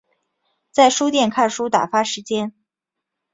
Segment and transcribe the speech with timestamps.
[0.71, 2.55] 在书店看书打发时间